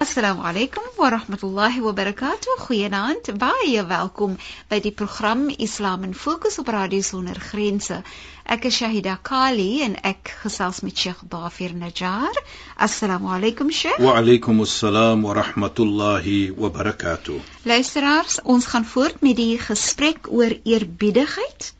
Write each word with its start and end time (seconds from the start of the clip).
Assalamu 0.00 0.40
alaykum 0.48 0.84
wa 0.96 1.10
rahmatullahi 1.10 1.82
wa 1.84 1.92
barakatuh. 1.92 2.54
Goeienaand. 2.66 3.26
Baie 3.36 3.82
welkom 3.84 4.38
by 4.70 4.78
die 4.80 4.92
program 4.96 5.42
Islam 5.50 6.04
in 6.06 6.14
Fokus 6.14 6.56
op 6.62 6.68
Radio 6.72 7.02
Sonder 7.04 7.36
Grense. 7.36 7.98
Ek 8.48 8.64
is 8.64 8.78
Shahida 8.80 9.18
Kali 9.20 9.82
en 9.84 9.98
ek 10.00 10.30
gesels 10.40 10.80
met 10.86 10.96
Sheikh 10.96 11.20
Dafir 11.34 11.74
Najjar. 11.76 12.32
Assalamu 12.86 13.28
alaykum 13.34 13.68
Sheikh. 13.68 14.00
Wa 14.00 14.14
alaykum 14.22 14.62
assalam 14.64 15.26
wa 15.28 15.34
rahmatullahi 15.36 16.38
wa 16.56 16.70
barakatuh. 16.78 17.36
Luisteraars, 17.68 18.38
ons 18.44 18.70
gaan 18.72 18.88
voort 18.94 19.20
met 19.20 19.36
die 19.36 19.58
gesprek 19.60 20.30
oor 20.32 20.56
eerbiedigheid 20.64 21.74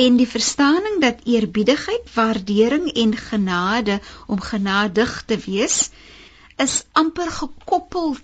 en 0.00 0.16
die 0.16 0.28
verstaaning 0.28 1.02
dat 1.04 1.20
eerbiedigheid, 1.28 2.08
waardering 2.16 2.88
en 2.96 3.12
genade 3.26 4.00
om 4.26 4.40
genadig 4.40 5.18
te 5.28 5.36
wees 5.44 5.90
is 6.56 6.84
amper 6.92 7.30
gekoppel 7.30 8.16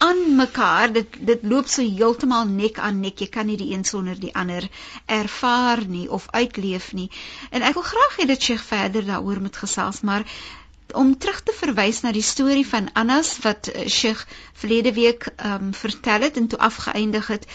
aan 0.00 0.36
mekaar. 0.36 0.92
Dit 0.92 1.16
dit 1.28 1.42
loop 1.42 1.68
so 1.68 1.82
heeltemal 1.82 2.46
nek 2.48 2.78
aan 2.78 3.00
nek. 3.00 3.20
Jy 3.20 3.28
kan 3.28 3.46
nie 3.46 3.58
die 3.60 3.72
een 3.74 3.84
sonder 3.84 4.20
die 4.20 4.34
ander 4.34 4.68
ervaar 5.06 5.84
nie 5.86 6.06
of 6.10 6.28
uitleef 6.30 6.92
nie. 6.92 7.10
En 7.50 7.62
ek 7.62 7.76
wil 7.76 7.86
graag 7.90 8.16
hê 8.20 8.26
dat 8.30 8.42
Sheikh 8.42 8.64
verder 8.64 9.04
daaroor 9.04 9.40
moet 9.40 9.56
gesels, 9.56 10.00
maar 10.00 10.24
om 10.92 11.12
terug 11.18 11.42
te 11.42 11.52
verwys 11.54 12.00
na 12.02 12.12
die 12.12 12.24
storie 12.24 12.66
van 12.66 12.88
Anas 12.98 13.36
wat 13.44 13.68
eh, 13.68 13.86
Sheikh 13.88 14.24
verlede 14.62 14.92
week 14.96 15.28
ehm 15.36 15.68
um, 15.68 15.74
vertel 15.74 16.26
het 16.26 16.36
en 16.36 16.48
toe 16.48 16.58
afgeëindig 16.58 17.26
het 17.26 17.46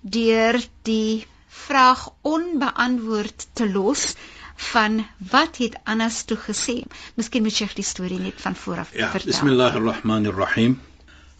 deur 0.00 0.56
die 0.82 1.26
vraag 1.48 2.08
onbeantwoord 2.22 3.46
te 3.52 3.70
los 3.72 4.14
van 4.60 5.06
wat 5.30 5.56
het 5.56 5.76
Anas 5.84 6.22
toe 6.24 6.36
gesê? 6.36 6.76
Miskien 7.16 7.42
moet 7.42 7.56
jy 7.58 7.68
die 7.74 7.84
storie 7.84 8.18
net 8.20 8.40
van 8.44 8.56
voor 8.62 8.82
af 8.84 8.90
ja, 8.94 9.08
vertel. 9.10 9.32
Bismillahirrahmanirrahim. 9.32 10.76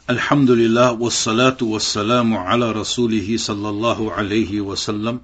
Alhamdulillah 0.06 0.96
wassalatu 0.98 1.68
wassalamu 1.74 2.40
ala 2.40 2.72
rasulih 2.72 3.26
sallallahu 3.38 4.08
alayhi 4.16 4.64
wa 4.64 4.74
sallam 4.74 5.20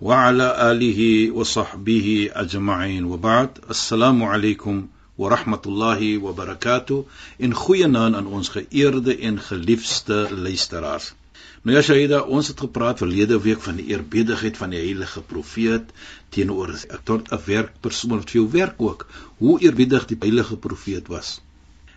wa 0.00 0.26
ala 0.26 0.48
alihi 0.70 1.30
wa 1.30 1.44
sahbihi 1.44 2.32
ajma'in 2.34 3.06
wa 3.06 3.16
ba'd. 3.16 3.62
Assalamu 3.68 4.26
alaykum 4.26 4.88
wa 5.16 5.30
rahmatullahi 5.30 6.18
wa 6.18 6.32
barakatuh. 6.32 7.04
In 7.38 7.54
goeie 7.54 7.86
naam 7.86 8.14
aan 8.14 8.26
ons 8.26 8.48
geëerde 8.48 9.16
en 9.18 9.40
geliefde 9.40 10.26
luisteraars. 10.34 11.14
Nou 11.60 11.74
ja 11.76 11.80
Shaida, 11.84 12.22
ons 12.24 12.48
het 12.48 12.60
gepraat 12.64 13.02
verlede 13.02 13.36
week 13.44 13.60
van 13.60 13.76
die 13.76 13.90
eerbiedigheid 13.92 14.56
van 14.56 14.70
die 14.72 14.78
heilige 14.80 15.20
profeet 15.32 15.90
teenoor 16.32 16.70
'n 16.72 17.00
tot 17.08 17.26
'n 17.36 17.40
werkpersoon 17.46 18.14
wat 18.16 18.30
vir 18.30 18.38
jou 18.38 18.50
werk 18.52 18.80
ook. 18.80 19.06
Hoe 19.38 19.60
eerbiedig 19.60 20.06
die 20.12 20.16
heilige 20.20 20.56
profeet 20.56 21.10
was. 21.14 21.40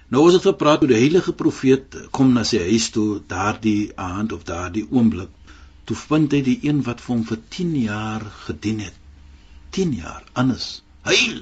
Nou 0.09 0.23
ons 0.23 0.33
het 0.33 0.49
gepraat 0.49 0.81
oor 0.81 0.91
die 0.91 0.99
heilige 0.99 1.33
profeet 1.33 1.95
kom 2.11 2.33
na 2.33 2.43
sy 2.43 2.59
huis 2.59 2.89
toe 2.89 3.21
daardie 3.27 3.91
aand 3.95 4.33
of 4.33 4.43
daardie 4.43 4.83
oomblik. 4.91 5.29
Toe 5.85 5.95
vind 5.95 6.31
hy 6.31 6.41
die 6.41 6.59
een 6.61 6.81
wat 6.83 7.01
vir 7.01 7.15
hom 7.15 7.23
vir 7.29 7.39
10 7.49 7.75
jaar 7.81 8.25
gedien 8.45 8.79
het. 8.79 8.97
10 9.69 9.93
jaar 9.93 10.23
anders. 10.33 10.83
Heil. 11.07 11.39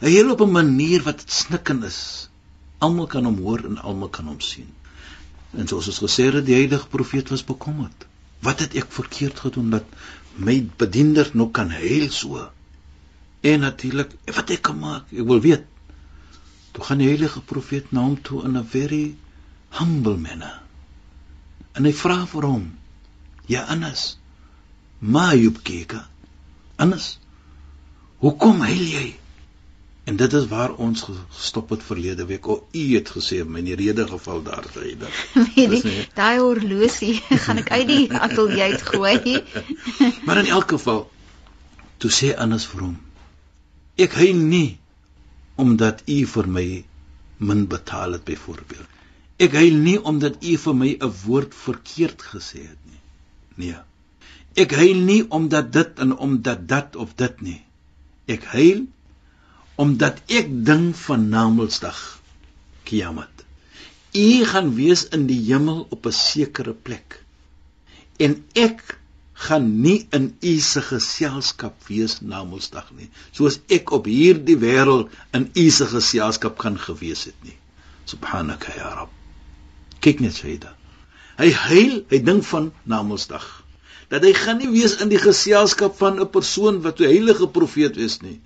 Hy 0.00 0.10
heil 0.16 0.30
op 0.34 0.40
'n 0.40 0.50
manier 0.50 1.02
wat 1.02 1.22
snikkend 1.26 1.84
is. 1.84 2.28
Almal 2.78 3.06
kan 3.06 3.24
hom 3.24 3.38
hoor 3.38 3.64
en 3.64 3.78
almal 3.78 4.08
kan 4.08 4.26
hom 4.26 4.40
sien. 4.40 4.66
En 5.52 5.68
soos 5.68 5.88
ons 5.88 6.02
gesê 6.04 6.26
het, 6.32 6.44
die 6.46 6.56
heilige 6.56 6.88
profeet 6.88 7.28
was 7.28 7.44
bekommerd. 7.44 8.06
Wat 8.44 8.60
het 8.60 8.74
ek 8.74 8.92
verkeerd 8.92 9.40
gedoen 9.40 9.70
dat 9.70 9.84
my 10.36 10.58
bediener 10.76 11.30
nog 11.32 11.50
kan 11.56 11.70
heil 11.70 12.10
so? 12.10 12.50
En 13.40 13.60
natuurlik, 13.60 14.12
wat 14.24 14.50
ek 14.50 14.62
kan 14.68 14.78
maak, 14.78 15.12
ek 15.12 15.26
wil 15.26 15.40
weet. 15.40 15.64
Toe 16.76 16.84
gaan 16.84 17.00
die 17.00 17.08
heilige 17.08 17.40
profeet 17.40 17.92
na 17.92 18.02
hom 18.04 18.18
toe 18.22 18.42
in 18.44 18.56
'n 18.58 18.66
very 18.66 19.16
humble 19.78 20.16
manner. 20.16 20.62
En 21.72 21.84
hy 21.84 21.92
vra 21.92 22.26
vir 22.26 22.42
hom: 22.42 22.78
"Ja 23.46 23.62
Anas, 23.64 24.18
ma 24.98 25.34
yubkika? 25.34 26.08
Anas, 26.76 27.18
hoekom 28.18 28.60
heil 28.60 28.84
jy?" 28.84 29.06
En 30.06 30.16
dit 30.16 30.32
is 30.38 30.44
waar 30.46 30.74
ons 30.74 31.00
gestop 31.02 31.72
het 31.74 31.82
verlede 31.82 32.24
week. 32.26 32.46
O, 32.46 32.66
u 32.70 32.84
het 32.94 33.08
gesê 33.10 33.40
in 33.42 33.64
die 33.66 33.74
rede 33.74 34.06
geval 34.06 34.42
daar 34.42 34.66
gehyde. 34.70 35.08
Daai 36.20 36.38
horlosie 36.38 37.16
gaan 37.46 37.58
ek 37.62 37.72
uit 37.74 37.88
die 37.90 38.04
ateljee 38.28 38.68
uit 38.70 38.84
gooi. 38.86 39.42
maar 40.24 40.44
in 40.44 40.52
elk 40.58 40.76
geval 40.76 41.02
toe 41.98 42.12
sê 42.20 42.30
Annas 42.38 42.68
vir 42.70 42.86
hom: 42.86 42.94
Ek 43.98 44.14
huil 44.14 44.38
nie 44.46 44.78
omdat 45.58 46.06
u 46.06 46.22
vir 46.36 46.52
my 46.54 46.66
min 47.36 47.66
betaal 47.66 48.14
het 48.20 48.24
byvoorbeeld. 48.30 48.88
Ek 49.42 49.58
huil 49.58 49.74
nie 49.74 49.98
omdat 49.98 50.38
u 50.38 50.56
vir 50.56 50.82
my 50.86 50.96
'n 51.00 51.14
woord 51.26 51.54
verkeerd 51.66 52.22
gesê 52.22 52.62
het 52.62 52.82
nie. 52.86 53.02
Nee. 53.54 53.80
Ek 54.54 54.70
huil 54.70 55.02
nie 55.10 55.22
omdat 55.28 55.72
dit 55.72 55.98
en 55.98 56.16
omdat 56.16 56.68
dat 56.68 56.96
of 56.96 57.14
dit 57.14 57.40
nie. 57.40 57.62
Ek 58.26 58.44
huil 58.54 58.86
omdat 59.76 60.20
ek 60.32 60.48
ding 60.68 60.90
van 60.96 61.28
Namedsdag 61.28 61.98
Kiamat. 62.88 63.44
U 64.16 64.44
gaan 64.48 64.70
wees 64.76 65.02
in 65.12 65.26
die 65.28 65.40
hemel 65.48 65.86
op 65.90 66.06
'n 66.06 66.12
sekere 66.12 66.72
plek. 66.72 67.20
En 68.16 68.44
ek 68.54 68.98
gaan 69.32 69.80
nie 69.80 70.06
in 70.10 70.36
u 70.40 70.54
se 70.58 70.80
geselskap 70.80 71.86
wees 71.88 72.20
Namedsdag 72.20 72.88
nie, 72.96 73.10
soos 73.32 73.60
ek 73.68 73.92
op 73.92 74.08
hierdie 74.08 74.56
wêreld 74.56 75.12
in 75.36 75.50
u 75.54 75.70
se 75.70 75.86
geselskap 75.86 76.56
kan 76.58 76.78
gewees 76.78 77.24
het 77.24 77.36
nie. 77.44 77.58
Subhanaka 78.04 78.72
ya 78.76 78.94
Rabb. 78.94 79.12
Kyk 80.00 80.20
net 80.20 80.34
Saida. 80.34 80.72
Hy 81.36 81.50
huil, 81.52 82.04
hy 82.08 82.18
dink 82.24 82.44
van 82.44 82.72
Namedsdag 82.84 83.66
dat 84.08 84.22
hy 84.22 84.32
gaan 84.38 84.60
nie 84.62 84.70
wees 84.70 84.96
in 85.02 85.10
die 85.10 85.18
geselskap 85.18 85.96
van 85.98 86.20
'n 86.22 86.30
persoon 86.30 86.80
wat 86.82 87.00
'n 87.00 87.10
heilige 87.10 87.48
profeet 87.48 87.96
is 87.96 88.20
nie. 88.20 88.40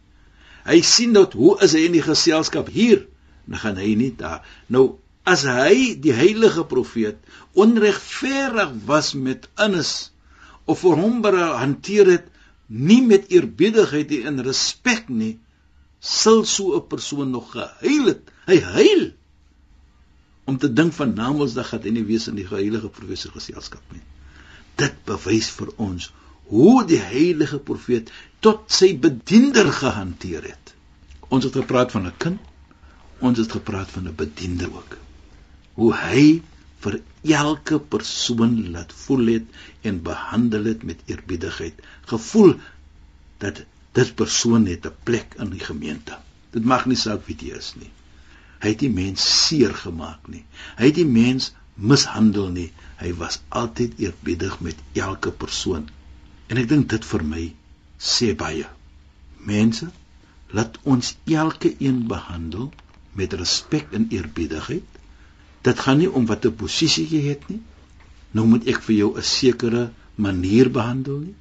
Hy 0.64 0.80
sien 0.84 1.12
dat 1.16 1.36
hoe 1.38 1.56
is 1.64 1.74
hy 1.76 1.86
in 1.88 1.96
die 1.96 2.04
geselskap 2.04 2.68
hier? 2.72 3.06
Dan 3.46 3.62
gaan 3.62 3.80
hy 3.80 3.94
nie 3.98 4.12
daar. 4.16 4.44
Nou 4.68 5.00
as 5.28 5.44
hy 5.48 5.94
die 6.00 6.14
heilige 6.16 6.64
profeet 6.68 7.18
onregverdig 7.52 8.72
was 8.88 9.12
met 9.14 9.48
Anas 9.54 10.10
of 10.64 10.82
vir 10.84 10.98
hom 11.00 11.22
hanteer 11.24 12.08
het 12.10 12.28
nie 12.70 13.00
met 13.02 13.30
eerbiedigheid 13.34 14.12
en 14.30 14.42
respek 14.46 15.08
nie, 15.08 15.38
sal 16.00 16.44
so 16.44 16.76
'n 16.76 16.86
persoon 16.86 17.30
nog 17.30 17.52
gehuil 17.52 18.06
het. 18.06 18.30
Hy 18.46 18.60
huil 18.60 19.12
om 20.44 20.58
te 20.58 20.72
dink 20.72 20.92
van 20.92 21.14
Namedsdag 21.14 21.70
dat 21.70 21.84
hy 21.84 21.90
nie 21.90 22.06
wees 22.06 22.28
in 22.28 22.38
die 22.38 22.46
heilige 22.46 22.88
profeet 22.88 23.18
se 23.18 23.30
geselskap 23.30 23.82
nie. 23.92 24.02
Dit 24.76 24.94
bewys 25.04 25.50
vir 25.50 25.68
ons 25.76 26.10
hoe 26.50 26.82
die 26.86 26.98
heilige 26.98 27.60
profeet 27.62 28.10
tot 28.42 28.72
sy 28.74 28.90
bediender 28.98 29.68
gehanteer 29.72 30.48
het. 30.50 30.72
Ons 31.30 31.46
het 31.46 31.58
gepraat 31.60 31.92
van 31.94 32.08
'n 32.08 32.16
kind. 32.18 32.40
Ons 33.20 33.38
het 33.38 33.52
gepraat 33.52 33.90
van 33.90 34.08
'n 34.08 34.16
bediender 34.22 34.72
ook. 34.74 34.96
Hoe 35.74 35.92
hy 35.94 36.42
vir 36.82 37.00
elke 37.22 37.78
persoon 37.78 38.70
laat 38.70 38.92
voel 38.92 39.26
het 39.26 39.46
en 39.82 40.02
behandel 40.02 40.64
het 40.64 40.82
met 40.82 41.02
eerbiedigheid, 41.06 41.74
gevoel 42.12 42.54
dat 43.38 43.62
dit 43.92 44.14
persoon 44.14 44.66
het 44.66 44.86
'n 44.86 44.96
plek 45.04 45.34
in 45.38 45.50
die 45.50 45.64
gemeente. 45.70 46.18
Dit 46.50 46.64
mag 46.64 46.86
nie 46.86 46.96
saak 46.96 47.26
wie 47.26 47.36
dit 47.36 47.56
is 47.56 47.74
nie. 47.76 47.90
Hy 48.58 48.68
het 48.68 48.78
die 48.78 48.90
mens 48.90 49.46
seer 49.46 49.74
gemaak 49.74 50.28
nie. 50.28 50.44
Hy 50.76 50.84
het 50.84 50.94
die 50.94 51.06
mens 51.06 51.52
mishandel 51.74 52.48
nie. 52.48 52.72
Hy 52.96 53.14
was 53.14 53.40
altyd 53.48 53.98
eerbiedig 53.98 54.60
met 54.60 54.76
elke 54.92 55.30
persoon 55.30 55.88
En 56.50 56.58
ek 56.58 56.68
dink 56.68 56.88
dit 56.90 57.04
vir 57.12 57.26
my 57.32 57.44
sê 58.12 58.34
baie. 58.34 58.68
Mense, 59.46 59.90
laat 60.50 60.78
ons 60.84 61.16
elke 61.26 61.74
een 61.78 62.06
behandel 62.10 62.72
met 63.14 63.32
respek 63.38 63.92
en 63.94 64.08
eerbiedigheid 64.10 65.00
Dit 65.66 65.80
gaan 65.84 65.98
nie 66.00 66.08
om 66.08 66.26
watter 66.28 66.52
posisie 66.60 67.04
jy 67.08 67.20
het 67.26 67.42
nie. 67.52 67.60
Nou 68.36 68.46
moet 68.48 68.68
ek 68.72 68.80
vir 68.86 68.94
jou 68.96 69.10
'n 69.18 69.26
sekere 69.30 69.82
manier 70.26 70.70
behandel 70.76 71.18
nie. 71.24 71.34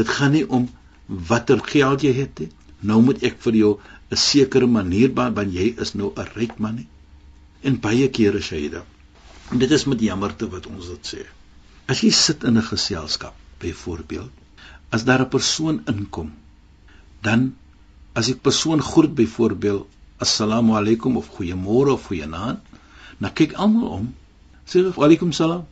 Dit 0.00 0.08
gaan 0.08 0.32
nie 0.36 0.44
om 0.58 0.68
watter 1.06 1.60
geld 1.70 2.02
jy 2.02 2.12
het 2.12 2.40
nie. 2.40 2.50
Nou 2.80 3.00
moet 3.02 3.22
ek 3.22 3.40
vir 3.46 3.56
jou 3.60 3.72
'n 4.10 4.16
sekere 4.16 4.66
manier 4.66 5.14
want 5.14 5.52
jy 5.52 5.74
is 5.86 5.94
nou 5.94 6.12
'n 6.16 6.28
ryk 6.34 6.58
man 6.58 6.76
nie. 6.76 6.88
En 7.62 7.80
baie 7.80 8.08
kere 8.08 8.40
sê 8.40 8.60
jy 8.60 8.68
dit. 8.68 8.84
En 9.50 9.58
dit 9.58 9.70
is 9.70 9.84
met 9.84 10.00
jammerte 10.00 10.48
wat 10.48 10.66
ons 10.66 10.86
dit 10.86 11.14
sê. 11.14 11.24
As 11.88 12.00
jy 12.00 12.10
sit 12.10 12.44
in 12.44 12.58
'n 12.58 12.62
geselskap, 12.62 13.34
byvoorbeeld, 13.58 14.32
as 14.94 15.04
daar 15.08 15.22
'n 15.22 15.28
persoon 15.36 15.76
inkom, 15.90 16.30
dan 17.26 17.56
as 18.12 18.28
ek 18.28 18.40
persoon 18.46 18.80
groet 18.82 19.14
byvoorbeeld 19.14 19.86
assalamu 20.24 20.76
alaykum 20.80 21.16
of 21.16 21.26
goeiemôre 21.34 21.90
of 21.96 22.06
goeienaand, 22.06 22.60
dan 23.18 23.32
kyk 23.32 23.52
almal 23.52 23.88
om. 23.98 24.14
Sê 24.70 24.82
wa 24.94 25.04
alaykum 25.06 25.32
salaam. 25.32 25.66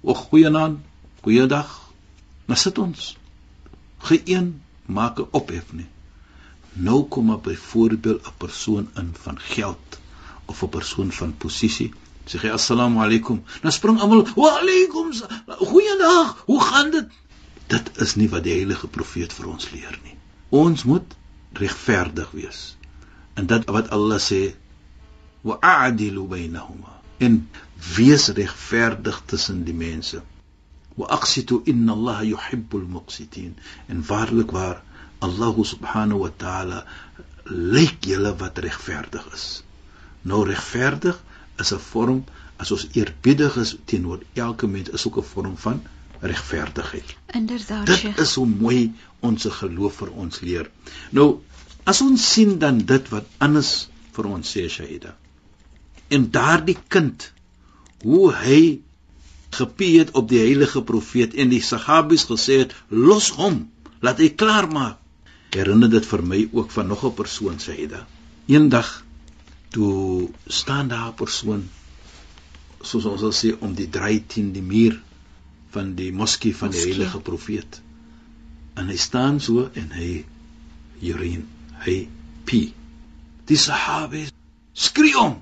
O 0.00 0.14
goeienaand, 0.14 0.78
goeiedag. 1.22 1.70
Maar 2.46 2.56
sit 2.56 2.78
ons. 2.78 3.16
Geen 3.98 4.62
maak 4.86 5.18
'n 5.18 5.28
ophef 5.30 5.72
nie. 5.72 5.90
Nou 6.72 7.04
kom 7.08 7.26
maar 7.26 7.40
byvoorbeeld 7.40 8.26
'n 8.26 8.36
persoon 8.36 8.88
in 8.94 9.10
van 9.24 9.38
geld 9.38 9.98
of 10.44 10.62
'n 10.62 10.68
persoon 10.68 11.12
van 11.12 11.36
posisie. 11.36 11.92
Sê 12.26 12.38
jy 12.42 12.50
assalamu 12.50 12.98
alaykum. 12.98 13.42
Dan 13.62 13.72
spring 13.72 14.00
almal 14.00 14.26
wa 14.34 14.58
alaykum. 14.60 15.12
Goeiedag. 15.46 16.42
Hoe 16.46 16.60
gaan 16.60 16.90
dit? 16.90 17.06
Dit 17.72 17.90
is 18.04 18.14
nie 18.20 18.28
wat 18.32 18.44
die 18.46 18.54
heilige 18.56 18.88
profeet 18.96 19.32
vir 19.36 19.48
ons 19.54 19.70
leer 19.72 19.98
nie. 20.04 20.16
Ons 20.62 20.84
moet 20.88 21.16
regverdig 21.60 22.30
wees. 22.36 22.60
En 23.40 23.48
dit 23.48 23.70
wat 23.76 23.88
Allah 23.96 24.20
sê 24.20 24.42
wa 25.48 25.58
a'dilu 25.70 26.26
bainahuma. 26.28 27.00
En 27.18 27.38
wees 27.96 28.28
regverdig 28.36 29.22
tussen 29.32 29.64
die 29.68 29.76
mense. 29.76 30.20
Wa 30.98 31.08
aqsitu 31.16 31.62
inna 31.72 31.96
Allah 31.96 32.22
yuhibbul 32.28 32.84
muqsitin. 32.96 33.54
En 33.88 34.04
waarlik 34.10 34.52
waar 34.58 34.82
Allah 35.22 35.64
subhanahu 35.72 36.24
wa 36.26 36.32
ta'ala 36.44 36.84
lyk 37.48 38.04
julle 38.10 38.34
wat 38.36 38.58
regverdig 38.58 39.26
is. 39.34 39.46
Nou 40.22 40.44
regverdig 40.46 41.18
is 41.62 41.72
'n 41.72 41.78
vorm 41.90 42.24
as 42.56 42.70
ons 42.70 42.86
eerbiedig 42.92 43.56
is 43.56 43.76
teenoor 43.84 44.20
elke 44.34 44.66
mens 44.66 44.88
is 44.88 45.06
ook 45.06 45.18
'n 45.18 45.30
vorm 45.32 45.56
van 45.56 45.82
regverdigheid. 46.22 47.16
Inderdaad. 47.26 47.86
Dit 47.86 48.18
is 48.18 48.34
hoe 48.34 48.46
mooi 48.46 48.92
ons 49.20 49.46
geloof 49.58 49.98
vir 50.02 50.12
ons 50.24 50.40
leer. 50.40 50.70
Nou 51.10 51.42
as 51.84 52.00
ons 52.04 52.28
sien 52.34 52.58
dan 52.62 52.78
dit 52.86 53.10
wat 53.10 53.26
anders 53.42 53.72
vir 54.14 54.28
ons 54.30 54.54
sê 54.56 54.68
Shaida. 54.70 55.16
En 56.14 56.28
daardie 56.30 56.78
kind 56.88 57.26
hoe 58.06 58.30
hy 58.38 58.62
gepie 59.52 59.98
het 59.98 60.12
op 60.18 60.28
die 60.30 60.40
heilige 60.40 60.82
profeet 60.86 61.34
en 61.34 61.50
die 61.52 61.62
sahabies 61.62 62.24
gesê 62.30 62.62
het 62.62 62.74
los 62.88 63.32
hom 63.36 63.64
laat 64.02 64.22
hy 64.22 64.30
klaar 64.38 64.68
maak 64.70 64.98
herinner 65.52 65.90
dit 65.92 66.06
vir 66.08 66.22
my 66.24 66.40
ook 66.52 66.70
van 66.72 66.88
nog 66.88 67.04
'n 67.04 67.14
persoon 67.14 67.58
sê 67.60 67.76
hy 67.76 67.86
da. 67.86 68.06
Eendag 68.46 69.04
toe 69.70 70.30
staan 70.46 70.88
daar 70.88 71.08
'n 71.08 71.14
persoon 71.14 71.68
soos 72.80 73.04
ons 73.04 73.20
sal 73.20 73.34
sê 73.42 73.54
om 73.60 73.74
die 73.74 73.90
draai 73.90 74.24
teen 74.26 74.52
die 74.52 74.62
muur 74.62 75.02
van 75.72 75.94
die 75.98 76.12
moskee 76.12 76.56
van 76.56 76.70
die 76.70 76.78
moskee. 76.78 76.94
heilige 76.94 77.20
profeet. 77.20 77.80
En 78.74 78.88
hy 78.88 78.96
staan 78.96 79.40
so 79.40 79.68
en 79.72 79.90
hy 79.96 80.24
urine, 81.00 81.44
hy 81.84 81.96
pee. 82.48 82.72
Die 83.48 83.58
sahabe 83.58 84.26
skree 84.72 85.18
om. 85.18 85.38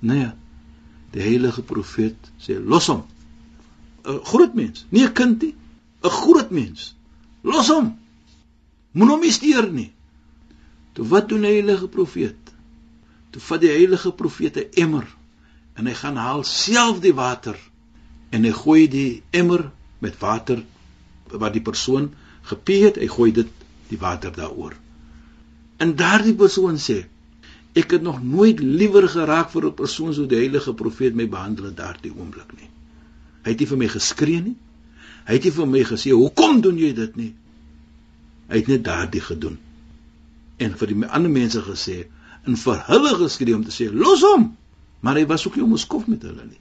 Nee. 0.00 0.30
Die 1.14 1.22
heilige 1.22 1.62
profeet 1.66 2.30
sê 2.38 2.58
los 2.58 2.88
hom. 2.90 3.04
'n 4.06 4.20
Groot 4.24 4.54
mens, 4.54 4.86
nie 4.88 5.04
'n 5.04 5.12
kind 5.12 5.42
nie, 5.42 5.54
'n 6.02 6.10
groot 6.10 6.50
mens. 6.50 6.94
Los 7.42 7.68
hom. 7.68 7.98
Moenie 8.92 9.14
hom 9.14 9.30
steur 9.30 9.70
nie. 9.72 9.92
Toe 10.94 11.06
wat 11.06 11.28
doen 11.28 11.42
die 11.42 11.52
heilige 11.58 11.88
profeet? 11.88 12.54
Toe 13.30 13.42
vat 13.42 13.60
die 13.60 13.70
heilige 13.70 14.12
profeet 14.12 14.56
'n 14.56 14.70
emmer 14.84 15.06
en 15.74 15.86
hy 15.86 15.94
gaan 15.94 16.16
haal 16.16 16.44
self 16.44 17.00
die 17.00 17.14
water 17.14 17.58
en 18.30 18.46
hy 18.46 18.52
gooi 18.54 18.88
die 18.90 19.22
emmer 19.30 19.66
met 19.98 20.18
water 20.20 20.62
wat 21.30 21.54
die 21.54 21.62
persoon 21.62 22.10
gepee 22.50 22.86
het, 22.88 22.98
hy 22.98 23.08
gooi 23.10 23.30
dit 23.34 23.50
die 23.90 23.98
water 23.98 24.32
daaroor. 24.34 24.74
En 25.82 25.94
daardie 25.96 26.36
persoon 26.38 26.78
sê 26.78 27.02
ek 27.78 27.94
het 27.94 28.02
nog 28.02 28.18
nooit 28.22 28.58
liewer 28.60 29.06
geraak 29.08 29.50
vir 29.50 29.66
'n 29.66 29.74
persoon 29.74 30.14
so 30.14 30.26
die 30.26 30.40
heilige 30.42 30.74
profeet 30.74 31.14
my 31.14 31.28
behandel 31.28 31.70
in 31.70 31.74
daardie 31.74 32.12
oomblik 32.14 32.50
nie. 32.58 32.70
Hy 33.44 33.50
het 33.50 33.60
nie 33.60 33.66
vir 33.66 33.78
my 33.78 33.88
geskree 33.88 34.40
nie. 34.40 34.56
Hy 35.26 35.34
het 35.34 35.44
nie 35.44 35.52
vir 35.58 35.66
my 35.66 35.82
gesê 35.84 36.10
hoekom 36.10 36.60
doen 36.60 36.78
jy 36.78 36.92
dit 36.94 37.16
nie? 37.16 37.34
Hy 38.48 38.56
het 38.56 38.68
net 38.68 38.84
daardie 38.84 39.20
gedoen. 39.20 39.58
En 40.58 40.74
vir 40.76 40.86
die 40.86 41.06
ander 41.06 41.30
mense 41.30 41.62
gesê 41.62 42.06
en 42.46 42.56
vir 42.56 42.82
hulle 42.86 43.14
geskree 43.14 43.54
om 43.54 43.64
te 43.64 43.70
sê 43.70 43.92
los 43.92 44.22
hom. 44.26 44.56
Maar 45.00 45.14
hy 45.14 45.26
was 45.26 45.46
ook 45.46 45.56
nie 45.56 45.64
om 45.64 45.72
ons 45.72 45.86
kof 45.86 46.06
met 46.06 46.22
hulle 46.22 46.44
nie. 46.44 46.60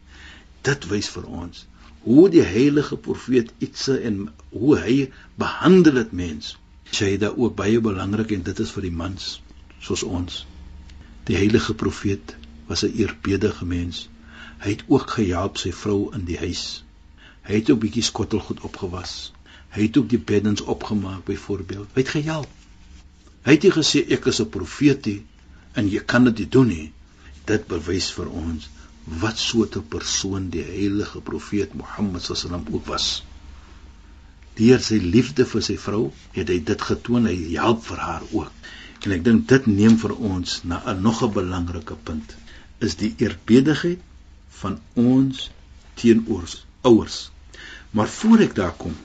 Dit 0.62 0.88
wys 0.92 1.10
vir 1.10 1.26
ons 1.26 1.66
hoe 2.00 2.30
die 2.32 2.44
heilige 2.44 2.98
profeet 2.98 3.52
iets 3.58 3.88
en 3.92 4.30
hoe 4.50 4.78
hy 4.80 4.96
behandel 5.36 6.00
dit 6.00 6.12
mens. 6.12 6.56
Sy 6.92 7.12
het 7.14 7.26
ook 7.30 7.56
baie 7.60 7.82
belangrik 7.84 8.32
en 8.32 8.46
dit 8.48 8.62
is 8.64 8.72
vir 8.76 8.88
die 8.88 8.96
mans 9.02 9.28
soos 9.84 10.04
ons. 10.04 10.46
Die 11.28 11.38
heilige 11.38 11.76
profeet 11.84 12.36
was 12.68 12.84
'n 12.86 12.96
eerbiedige 13.02 13.66
mens. 13.66 14.08
Hy 14.64 14.70
het 14.70 14.84
ook 14.88 15.10
gehelp 15.18 15.58
sy 15.58 15.72
vrou 15.72 16.14
in 16.16 16.26
die 16.26 16.38
huis. 16.38 16.84
Hy 17.42 17.54
het 17.60 17.70
'n 17.70 17.80
bietjie 17.80 18.04
skottelgoed 18.04 18.62
opgewas. 18.62 19.34
Hy 19.70 19.82
het 19.82 19.98
ook 19.98 20.10
die 20.10 20.24
beddens 20.32 20.62
opgemaak 20.62 21.26
byvoorbeeld. 21.26 21.88
Hy 21.94 22.02
het 22.02 22.16
gehelp. 22.16 22.50
Hy 23.44 23.52
het 23.52 23.64
nie 23.64 23.72
gesê 23.72 24.06
ek 24.12 24.26
is 24.26 24.42
'n 24.42 24.50
profeet 24.50 25.06
nie 25.06 25.24
en 25.74 25.90
jy 25.90 26.00
kan 26.00 26.24
dit 26.24 26.38
nie 26.38 26.50
doen 26.50 26.68
nie. 26.68 26.92
Dit 27.46 27.68
bewys 27.68 28.12
vir 28.12 28.30
ons 28.30 28.70
wat 29.18 29.38
soort 29.38 29.76
'n 29.76 29.88
persoon 29.88 30.50
die 30.50 30.64
heilige 30.64 31.22
profeet 31.22 31.74
Mohammed 31.74 32.22
sallam 32.22 32.66
ook 32.72 32.86
was. 32.86 33.24
Deur 34.54 34.80
sy 34.80 35.00
liefde 35.16 35.46
vir 35.46 35.62
sy 35.62 35.78
vrou 35.78 36.12
het 36.32 36.50
hy 36.50 36.60
dit 36.64 36.82
getoon, 36.82 37.26
hy 37.26 37.56
help 37.56 37.84
vir 37.86 37.98
haar 37.98 38.24
ook. 38.32 38.52
En 39.06 39.12
ek 39.12 39.24
dink 39.24 39.48
dit 39.48 39.66
neem 39.66 39.98
vir 39.98 40.14
ons 40.16 40.62
na 40.64 40.82
'n 40.86 41.02
nog 41.02 41.24
'n 41.24 41.34
belangrike 41.34 41.96
punt 42.04 42.36
is 42.80 42.96
die 42.96 43.14
eerbiedigheid 43.18 44.00
van 44.62 44.80
ons 44.94 45.50
teenoor 45.96 46.48
ouers. 46.82 47.32
Maar 47.92 48.08
voor 48.08 48.40
ek 48.40 48.56
daar 48.56 48.76
kom, 48.78 48.96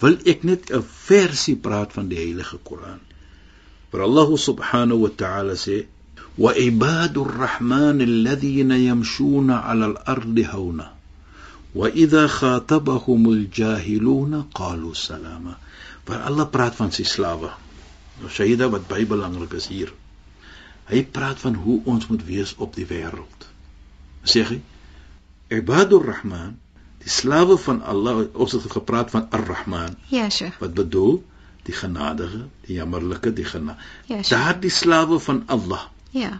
wil 0.00 0.16
ek 0.24 0.42
net 0.42 0.70
'n 0.70 0.82
versie 0.82 1.56
praat 1.56 1.92
van 1.92 2.08
die 2.08 2.18
heilige 2.18 2.58
Koran. 2.62 3.00
Waar 3.90 4.02
Allah 4.02 4.36
subhanahu 4.36 5.00
wa 5.00 5.10
ta'ala 5.16 5.54
sê: 5.54 5.86
"Wa 6.36 6.54
ibadur 6.54 7.28
rahman 7.28 8.00
alladhina 8.00 8.76
yamshuna 8.76 9.62
'ala 9.64 9.86
al-ardi 9.92 10.44
hawna 10.44 10.92
wa 11.74 11.88
idha 11.88 12.28
khatabahumul 12.28 13.48
jahiluna 13.50 14.46
qalu 14.54 14.94
salama." 14.94 15.58
Waar 16.06 16.22
Allah 16.28 16.46
praat 16.50 16.74
van 16.74 16.90
sy 16.92 17.04
slawe. 17.04 17.50
Shaida 18.28 18.68
wat 18.68 18.88
baie 18.88 19.06
belangrik 19.06 19.52
is 19.54 19.66
hier. 19.66 19.92
Hy 20.90 21.04
praat 21.04 21.38
van 21.38 21.54
hoe 21.54 21.80
ons 21.84 22.08
moet 22.10 22.24
wees 22.26 22.54
op 22.58 22.74
die 22.74 22.86
wêreld. 22.86 23.46
Sê 24.24 24.42
hy: 24.42 24.58
"Ibadur 25.48 26.04
rahman 26.04 26.58
Die 27.02 27.10
slawe 27.10 27.56
van 27.58 27.82
Allah, 27.82 28.26
ons 28.32 28.52
het 28.54 28.66
gepraat 28.70 29.10
van 29.10 29.26
Ar-Rahman. 29.34 29.96
Ja, 30.14 30.28
sy. 30.30 30.52
Wat 30.60 30.74
bedoel? 30.74 31.18
Die 31.66 31.74
genadige, 31.74 32.44
die 32.66 32.76
jammerlike, 32.78 33.32
die 33.34 33.46
gena. 33.46 33.74
Ja, 34.10 34.20
Daardie 34.26 34.70
slawe 34.70 35.18
van 35.22 35.42
Allah. 35.50 35.88
Ja. 36.12 36.38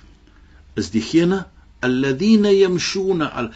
Is 0.78 0.90
diegene 0.94 1.46
alladhina 1.80 2.52
yamshuna 2.52 3.30
al 3.42 3.52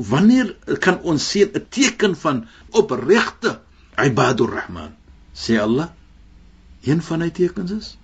Wanneer 0.00 0.54
kan 0.80 1.02
ons 1.04 1.24
sien 1.30 1.50
'n 1.52 1.66
teken 1.68 2.14
van 2.16 2.46
opregte 2.70 3.60
ibadur 4.00 4.48
Rahman? 4.48 4.94
Sê 5.36 5.60
Allah, 5.60 5.90
een 6.82 7.02
van 7.02 7.20
die 7.20 7.32
tekens 7.32 7.70
is 7.70 7.96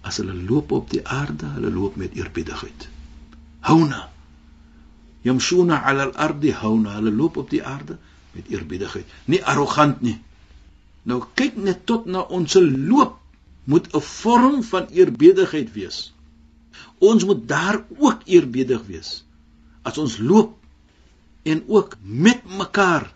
as 0.00 0.16
hulle 0.22 0.34
loop 0.34 0.70
op 0.72 0.90
die 0.90 1.02
aarde, 1.02 1.46
hulle 1.58 1.70
loop 1.70 1.96
met 1.96 2.14
eerbiedigheid. 2.14 2.88
Houna 3.60 4.08
yamshuna 5.28 5.82
'ala 5.82 6.08
al-ardi 6.08 6.52
hauna 6.62 6.96
hulle 6.98 7.12
loop 7.20 7.36
op 7.42 7.50
die 7.50 7.62
aarde 7.64 7.98
met 8.36 8.50
eerbiedigheid 8.54 9.06
nie 9.32 9.40
arrogant 9.52 10.02
nie 10.06 10.18
nou 11.10 11.22
kyk 11.40 11.56
net 11.68 11.84
tot 11.90 12.06
na 12.06 12.24
ons 12.38 12.54
loop 12.62 13.18
moet 13.72 13.88
'n 13.94 14.04
vorm 14.10 14.62
van 14.70 14.86
eerbiedigheid 15.00 15.72
wees 15.74 15.98
ons 16.98 17.24
moet 17.24 17.42
daar 17.48 17.84
ook 17.98 18.24
eerbiedig 18.26 18.82
wees. 18.86 19.24
As 19.82 19.98
ons 19.98 20.18
loop 20.18 20.56
en 21.42 21.62
ook 21.66 21.96
met 22.02 22.42
mekaar 22.58 23.08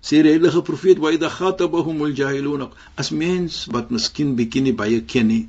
sê 0.00 0.22
die 0.22 0.32
heilige 0.36 0.62
profeet 0.62 1.00
wa 1.02 1.10
idha 1.12 1.28
khatabahumul 1.28 2.14
jahilun 2.14 2.68
as 2.94 3.10
mens 3.10 3.66
wat 3.74 3.90
miskien 3.90 4.36
bietjie 4.38 4.62
nie 4.62 4.76
baie 4.76 5.00
ken 5.04 5.26
nie 5.26 5.44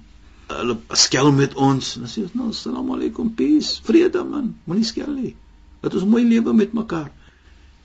hulle 0.50 0.78
skel 0.98 1.32
met 1.36 1.56
ons. 1.56 1.96
Dan 2.02 2.10
sê 2.10 2.24
ons 2.26 2.36
nou 2.38 2.50
assalamu 2.54 2.96
alaykum 2.98 3.32
peace 3.38 3.80
vrede 3.86 4.24
man. 4.26 4.54
Moenie 4.66 4.88
skel 4.88 5.12
nie. 5.14 5.36
Dat 5.84 5.96
ons 5.98 6.08
mooi 6.10 6.26
lewe 6.28 6.54
met 6.56 6.74
mekaar. 6.76 7.10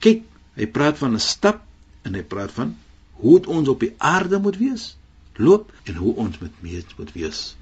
Kyk, 0.05 0.25
hy 0.59 0.67
praat 0.71 0.99
van 0.99 1.15
'n 1.15 1.23
stap 1.23 1.63
en 2.05 2.15
hy 2.15 2.23
praat 2.23 2.53
van 2.53 2.75
hoe 3.21 3.41
ons 3.47 3.69
op 3.69 3.81
die 3.81 3.95
aarde 3.99 4.39
moet 4.39 4.57
wees, 4.59 4.97
loop 5.37 5.73
en 5.85 5.95
hoe 5.95 6.15
ons 6.15 6.39
met 6.39 6.53
mens 6.61 6.97
moet 6.99 7.13
wees. 7.13 7.57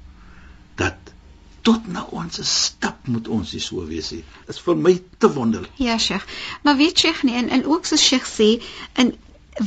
Dat 0.77 1.13
tot 1.62 1.87
na 1.87 2.04
ons 2.11 2.40
stap 2.49 3.07
moet 3.07 3.28
ons 3.28 3.52
nie 3.52 3.62
so 3.62 3.87
wees 3.87 4.11
nie. 4.11 4.25
Dit 4.47 4.54
is 4.54 4.61
vir 4.61 4.76
my 4.76 4.95
te 5.19 5.31
wonderlik. 5.33 5.71
Ja, 5.78 5.99
Sheikh. 5.99 6.26
Maar 6.62 6.76
weet 6.76 6.99
Sheikh 6.99 7.23
nie 7.23 7.35
en, 7.38 7.49
en 7.49 7.66
ook 7.66 7.87
so 7.87 7.97
Sheikh 7.97 8.26
sê, 8.26 8.49
en 8.92 9.14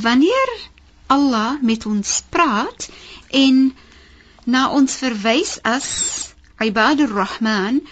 wanneer 0.02 0.54
Allah 1.06 1.60
met 1.62 1.86
ons 1.86 2.22
praat 2.28 2.88
en 3.30 3.74
na 4.44 4.68
ons 4.70 4.98
verwys 5.02 5.58
as 5.62 5.88
Ibadur 6.62 7.12
Rahman, 7.12 7.82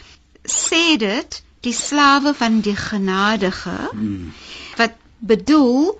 sê 0.44 0.96
dit 1.00 1.42
die 1.64 1.72
slawe 1.72 2.34
van 2.36 2.60
die 2.60 2.76
genadige 2.76 3.76
Hmm. 3.92 4.32
wat 4.76 4.96
bedoel 5.18 5.94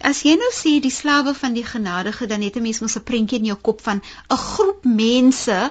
as 0.00 0.22
jy 0.26 0.34
nou 0.36 0.50
sê 0.52 0.80
die 0.82 0.92
slawe 0.92 1.34
van 1.34 1.54
die 1.54 1.64
genadige 1.64 2.26
dan 2.26 2.42
het 2.42 2.56
'n 2.56 2.62
mens 2.62 2.80
mos 2.80 2.96
'n 2.96 3.04
prentjie 3.10 3.38
in 3.38 3.44
jou 3.44 3.56
kop 3.56 3.80
van 3.80 4.02
'n 4.28 4.36
groep 4.36 4.84
mense 4.84 5.70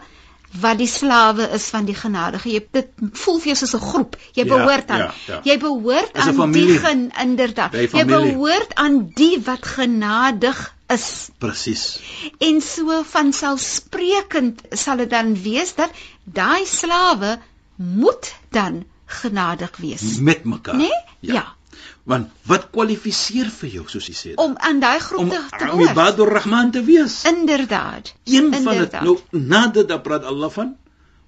wat 0.59 0.77
die 0.77 0.87
slawe 0.87 1.49
is 1.55 1.69
van 1.69 1.85
die 1.85 1.95
genadige. 1.95 2.49
Jy 2.51 2.65
dit 2.71 2.87
voel 3.13 3.39
vir 3.39 3.47
jou 3.53 3.55
soos 3.55 3.73
'n 3.75 3.79
groep. 3.91 4.17
Jy 4.33 4.45
Ja, 4.45 4.55
behoort 4.55 4.89
aan. 4.89 4.97
ja, 4.99 5.13
ja. 5.27 5.39
Jy 5.43 5.57
behoort 5.59 6.13
aan 6.17 6.33
familie. 6.35 6.67
die 6.67 6.77
gen 6.79 7.11
inderdaad. 7.21 7.73
Jy 7.73 8.05
behoort 8.05 8.75
aan 8.75 9.11
die 9.15 9.39
wat 9.45 9.65
genadig 9.65 10.73
is. 10.89 11.29
Presies. 11.37 11.99
En 12.39 12.61
so 12.61 13.03
van 13.03 13.33
selfsprekend 13.33 14.61
sal 14.71 14.97
dit 14.97 15.09
dan 15.09 15.41
wees 15.41 15.75
dat 15.75 15.89
daai 16.23 16.65
slawe 16.65 17.39
moet 17.75 18.33
dan 18.49 18.83
genadig 19.05 19.77
wees. 19.77 20.17
Met 20.19 20.43
mekaar. 20.43 20.75
Nee? 20.75 21.03
Ja. 21.19 21.55
Want 22.03 22.29
wat 22.49 22.69
kwalifiseer 22.73 23.49
vir 23.53 23.69
jou 23.69 23.85
soos 23.87 24.07
jy 24.09 24.15
sê? 24.17 24.35
Om 24.35 24.55
aan 24.57 24.79
daai 24.79 24.99
groep 24.99 25.29
te 25.29 25.41
te 25.57 25.71
om. 25.71 25.81
Ibadur 25.85 26.31
Rahman 26.33 26.71
te 26.71 26.83
wees. 26.83 27.23
Inderdaad. 27.29 28.13
Een 28.25 28.53
van 28.53 28.77
dit 28.77 29.01
nou 29.01 29.19
nadat 29.31 29.87
dan 29.87 30.01
praat 30.01 30.23
Allah 30.23 30.49
van 30.49 30.75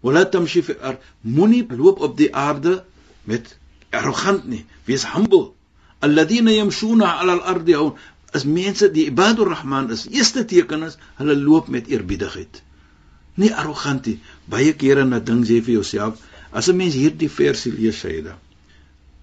wala 0.03 0.23
tamshi 0.35 0.61
fi 0.67 0.75
ar 0.89 0.97
moenie 1.37 1.63
loop 1.81 2.01
op 2.07 2.17
die 2.19 2.29
aarde 2.45 2.73
met 3.31 3.55
arrogant 3.99 4.47
nie 4.53 4.63
wees 4.89 5.05
humble 5.13 5.45
alladhina 6.07 6.55
yamshuna 6.57 7.13
ala 7.21 7.37
al-ardi 7.37 7.77
hawn 7.79 7.93
as 8.39 8.45
mense 8.57 8.89
die 8.97 9.07
ibadur 9.11 9.51
rahman 9.53 9.89
is 9.95 10.05
eerste 10.11 10.43
teken 10.53 10.83
is 10.89 10.99
hulle 11.21 11.37
loop 11.39 11.71
met 11.75 11.91
eerbiedigheid 11.93 12.61
nie 13.43 13.51
arrogant 13.63 14.11
nie 14.11 14.17
baie 14.55 14.73
kere 14.83 15.05
na 15.11 15.21
ding 15.29 15.45
sê 15.51 15.61
vir 15.67 15.77
jouself 15.79 16.25
as 16.61 16.69
'n 16.69 16.79
mens 16.81 16.99
hierdie 17.03 17.31
versie 17.39 17.73
lees 17.77 18.03
Sayyida 18.05 18.35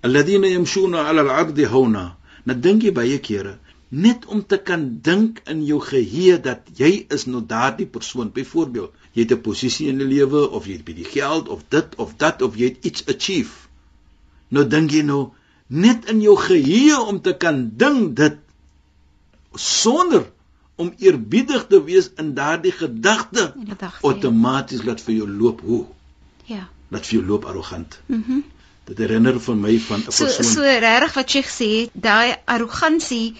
alladhina 0.03 0.47
yamshuna 0.49 1.05
ala 1.09 1.21
al-ardi 1.27 1.65
hawna 1.65 2.05
dan 2.47 2.61
dink 2.61 2.83
jy 2.83 2.93
baie 2.93 3.19
kere 3.19 3.59
net 3.91 4.27
om 4.27 4.41
te 4.47 4.57
kan 4.69 4.83
dink 5.03 5.41
in 5.53 5.65
jou 5.67 5.81
geheue 5.81 6.39
dat 6.41 6.69
jy 6.79 6.91
is 7.17 7.27
nou 7.27 7.43
daardie 7.47 7.87
persoon 7.87 8.31
byvoorbeeld 8.33 8.93
jy 9.15 9.23
het 9.25 9.33
'n 9.33 9.41
posisie 9.49 9.89
in 9.89 9.99
die 9.99 10.07
lewe 10.07 10.43
of 10.51 10.67
jy 10.67 10.73
het 10.79 10.85
by 10.85 10.93
die 11.01 11.05
geld 11.17 11.49
of 11.49 11.65
dit 11.69 11.95
of 11.97 12.15
dat 12.17 12.43
of 12.43 12.57
jy 12.57 12.69
het 12.73 12.85
iets 12.85 13.07
achieve 13.07 13.69
nou 14.49 14.65
dink 14.67 14.91
jy 14.91 15.03
nou 15.03 15.23
net 15.67 16.05
in 16.11 16.21
jou 16.21 16.37
geheue 16.37 17.01
om 17.01 17.21
te 17.21 17.33
kan 17.37 17.71
dink 17.77 18.17
dit 18.17 18.39
sonder 19.55 20.25
om 20.77 20.93
eerbiedig 20.99 21.67
te 21.67 21.83
wees 21.85 22.11
in 22.17 22.35
daardie 22.35 22.73
gedagte 22.73 23.53
Inderdaad. 23.57 23.99
outomaties 24.03 24.83
laat 24.85 25.01
vir 25.01 25.15
jou 25.15 25.29
loop 25.29 25.61
hoe 25.61 25.85
Ja. 26.45 26.69
laat 26.89 27.07
vir 27.07 27.19
jou 27.19 27.27
loop 27.27 27.45
arrogant 27.45 28.01
Mhm. 28.07 28.41
Dit 28.91 28.99
herinner 28.99 29.39
vir 29.41 29.57
my 29.57 29.79
van 29.79 30.01
'n 30.01 30.13
So 30.13 30.25
persoon 30.25 30.45
so 30.53 30.63
regtig 30.63 31.15
wat 31.15 31.33
jy 31.35 31.43
sê, 31.43 31.91
daai 31.95 32.35
arrogansie 32.47 33.37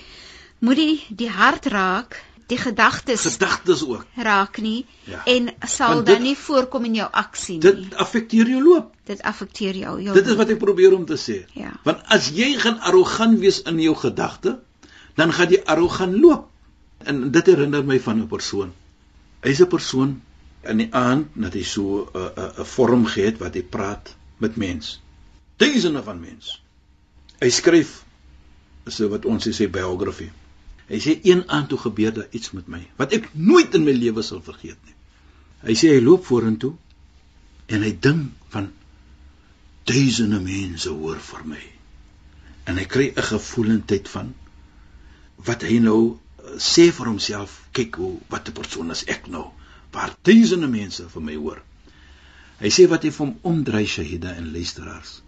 moet 0.61 0.77
die 0.77 1.01
die 1.11 1.29
hart 1.31 1.67
raak, 1.67 2.17
die 2.47 2.59
gedagtes 2.59 3.23
gedagtes 3.27 3.83
ook 3.87 4.07
raak 4.17 4.59
nie 4.59 4.85
Ja. 5.07 5.23
en 5.27 5.51
sal 5.67 5.95
Want 5.95 6.07
dan 6.07 6.15
dit- 6.15 6.25
nie 6.25 6.37
voorkom 6.37 6.85
in 6.85 6.95
jou 6.95 7.09
aksie 7.13 7.59
nie. 7.59 7.61
dit 7.61 7.95
affekteer 7.95 8.49
jou 8.49 8.63
loop 8.63 8.95
dit 9.07 9.23
affekteer 9.23 9.75
jou. 9.77 10.01
jou 10.03 10.15
Dit 10.15 10.27
is 10.27 10.35
wat 10.37 10.51
ek 10.51 10.59
probeer 10.59 10.95
om 10.95 11.05
te 11.07 11.17
sê. 11.17 11.45
Ja. 11.55 11.73
Want 11.85 11.99
as 12.09 12.29
jy 12.31 12.55
gaan 12.59 12.79
arrogant 12.81 13.39
wees 13.41 13.63
in 13.63 13.79
jou 13.81 13.95
gedagte, 13.95 14.59
dan 15.17 15.33
gaan 15.33 15.49
jy 15.51 15.63
arrogant 15.67 16.15
loop. 16.17 16.47
En 17.05 17.31
dit 17.31 17.47
herinner 17.47 17.85
my 17.85 17.99
van 18.01 18.21
'n 18.21 18.27
persoon. 18.29 18.73
Hy's 19.43 19.61
'n 19.61 19.67
persoon 19.69 20.21
in 20.63 20.77
die 20.77 20.89
aand 20.95 21.27
dat 21.35 21.53
hy 21.55 21.63
so 21.63 22.09
'n 22.15 22.19
'n 22.37 22.53
'n 22.61 22.65
vorm 22.65 23.07
gehad 23.07 23.39
wat 23.39 23.55
hy 23.55 23.63
praat 23.63 24.15
met 24.39 24.57
mens. 24.57 25.01
Duisende 25.61 26.03
van 26.03 26.21
mens. 26.21 26.55
Hy 27.41 27.51
skryf 27.53 27.99
so 28.89 29.09
wat 29.13 29.27
ons 29.29 29.49
sê 29.57 29.69
biografie. 29.71 30.31
Hy 30.91 30.99
sê 30.99 31.17
een 31.23 31.45
aand 31.47 31.69
toe 31.71 31.79
gebeur 31.79 32.15
daar 32.17 32.33
iets 32.35 32.51
met 32.57 32.69
my 32.69 32.81
wat 32.99 33.13
ek 33.15 33.29
nooit 33.35 33.75
in 33.79 33.85
my 33.87 33.95
lewe 33.95 34.25
sal 34.27 34.41
vergeet 34.43 34.79
nie. 34.87 34.97
Hy 35.69 35.77
sê 35.79 35.93
hy 35.95 36.01
loop 36.03 36.25
vorentoe 36.27 36.73
en 37.71 37.85
hy 37.87 37.93
dink 38.07 38.49
van 38.55 38.71
duisende 39.91 40.41
mense 40.43 40.91
hoor 40.91 41.21
vir 41.29 41.47
my. 41.53 41.63
En 42.67 42.81
hy 42.81 42.87
kry 42.91 43.07
'n 43.13 43.29
gevoelendheid 43.31 44.09
van 44.09 44.35
wat 45.47 45.63
hy 45.63 45.79
nou 45.79 46.01
eh, 46.11 46.57
sê 46.59 46.91
vir 46.93 47.07
homself, 47.07 47.69
kyk 47.73 47.97
hoe 48.03 48.13
wat 48.29 48.49
'n 48.49 48.59
persoon 48.59 48.91
is 48.91 49.05
ek 49.07 49.29
nou, 49.29 49.47
waar 49.93 50.17
duisende 50.23 50.69
mense 50.69 51.09
vir 51.09 51.23
my 51.23 51.37
hoor. 51.37 51.63
Hy 52.61 52.69
sê 52.69 52.89
wat 52.89 53.05
hy 53.05 53.11
vir 53.11 53.27
hom 53.27 53.37
omdry 53.43 53.87
Shahida 53.87 54.35
en 54.37 54.53
luisteraars. 54.53 55.21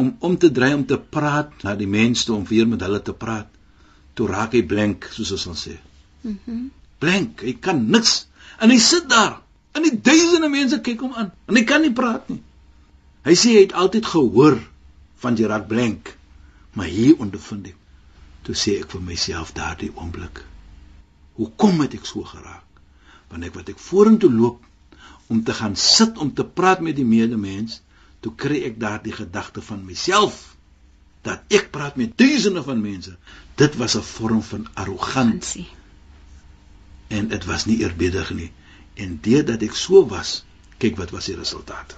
Om 0.00 0.16
om 0.18 0.38
te 0.38 0.50
dry 0.50 0.72
om 0.72 0.86
te 0.86 0.98
praat 0.98 1.62
na 1.62 1.74
die 1.76 1.88
mense 1.90 2.32
om 2.32 2.44
weer 2.48 2.68
met 2.68 2.80
hulle 2.80 3.02
te 3.02 3.12
praat. 3.12 3.48
Toe 4.14 4.28
raak 4.28 4.56
hy 4.56 4.62
blank 4.68 5.08
soos 5.12 5.32
ons 5.36 5.44
sal 5.48 5.58
sê. 5.58 5.76
Mhm. 6.22 6.68
Blank, 6.98 7.42
hy 7.42 7.56
kan 7.60 7.90
niks. 7.90 8.26
En 8.60 8.70
hy 8.70 8.78
sit 8.78 9.08
daar. 9.10 9.40
En 9.72 9.82
die 9.82 10.00
duisende 10.00 10.48
mense 10.52 10.80
kyk 10.80 11.00
hom 11.00 11.14
aan 11.16 11.30
en 11.48 11.56
hy 11.56 11.64
kan 11.68 11.82
nie 11.84 11.92
praat 11.96 12.28
nie. 12.28 12.42
Hy 13.24 13.34
sê 13.38 13.54
hy 13.56 13.62
het 13.66 13.76
altyd 13.78 14.08
gehoor 14.12 14.58
van 15.22 15.36
raak 15.36 15.68
blank, 15.68 16.16
maar 16.74 16.90
hier 16.90 17.18
ondervind 17.22 17.68
ek. 17.70 17.78
Toe 18.42 18.54
sê 18.58 18.80
ek 18.82 18.90
vir 18.90 19.02
myself 19.06 19.52
daardie 19.54 19.92
oomblik. 19.94 20.42
Hoekom 21.38 21.80
het 21.84 21.94
ek 21.94 22.06
so 22.06 22.26
geraak? 22.26 22.66
Want 23.30 23.46
ek 23.46 23.54
wat 23.54 23.70
ek 23.70 23.78
vorentoe 23.78 24.30
loop 24.32 24.64
om 25.30 25.44
te 25.46 25.54
gaan 25.54 25.76
sit 25.78 26.18
om 26.18 26.32
te 26.34 26.44
praat 26.44 26.82
met 26.82 26.96
die 26.98 27.06
medemens, 27.06 27.80
toe 28.22 28.32
kry 28.38 28.62
ek 28.68 28.80
daardie 28.80 29.14
gedagte 29.14 29.62
van 29.62 29.84
myself 29.84 30.40
dat 31.26 31.42
ek 31.54 31.70
praat 31.74 31.96
met 32.00 32.16
duisende 32.18 32.62
van 32.66 32.80
mense. 32.82 33.16
Dit 33.60 33.76
was 33.76 33.96
'n 33.98 34.02
vorm 34.02 34.42
van 34.42 34.66
Arrogansie. 34.74 35.68
en 37.12 37.28
dit 37.28 37.44
was 37.44 37.64
nie 37.64 37.78
eerbiedig 37.78 38.30
nie. 38.32 38.52
En 38.94 39.18
deurdat 39.20 39.62
ek 39.62 39.74
so 39.76 40.06
was, 40.08 40.44
kyk 40.78 40.96
wat 40.96 41.10
was 41.10 41.28
die 41.28 41.36
resultate. 41.36 41.94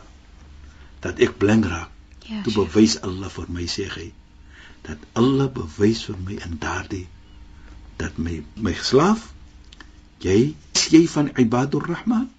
Dat 1.00 1.18
ek 1.18 1.38
blink 1.38 1.64
raak. 1.70 1.90
Ja. 2.24 2.42
Toe 2.42 2.52
Sheikh. 2.52 2.72
bewys 2.72 3.00
Allah 3.00 3.30
vir 3.30 3.46
my 3.48 3.66
sê 3.68 3.86
hy 3.94 4.12
dat 4.84 5.00
Allah 5.16 5.48
bewys 5.52 6.02
vir 6.08 6.16
my 6.24 6.36
in 6.44 6.58
daardie 6.60 7.06
dat 8.00 8.18
my 8.20 8.38
my 8.66 8.74
slaaf 8.80 9.30
jy 10.24 10.54
is 10.76 10.86
jy 10.92 11.04
van 11.08 11.30
Ibadur 11.40 11.84
Rahman 11.88 12.30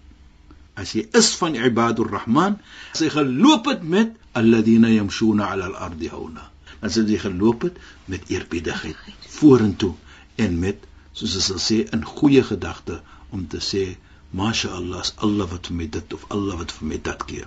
as 0.81 0.93
jy 0.95 1.05
is 1.19 1.31
van 1.39 1.55
Ibadur 1.55 2.09
Rahman 2.11 2.57
as 2.93 3.03
jy 3.03 3.09
geloop 3.13 3.69
het 3.71 3.83
met 3.95 4.15
alladina 4.35 4.91
yamshuna 4.91 5.51
ala 5.53 5.69
al-ardi 5.71 6.11
hauna. 6.11 6.49
As 6.81 6.97
jy 6.99 7.19
geloop 7.21 7.67
het 7.69 7.79
met 8.11 8.27
eerbiedigheid 8.33 9.29
vorentoe 9.37 9.93
en 10.45 10.59
met 10.59 10.83
soos 11.15 11.35
ons 11.39 11.49
sal 11.51 11.61
sê 11.63 11.77
in 11.95 12.03
goeie 12.03 12.43
gedagte 12.43 12.99
om 13.31 13.45
te 13.51 13.61
sê 13.63 13.85
masha 14.35 14.73
Allah 14.75 15.03
is 15.05 15.13
Allah 15.27 15.47
wat 15.51 15.69
vir 15.71 15.77
my 15.79 15.87
dit 15.97 16.17
of 16.17 16.25
Allah 16.35 16.59
wat 16.59 16.73
vir 16.75 16.89
my 16.91 16.99
dat 17.09 17.23
gee. 17.29 17.45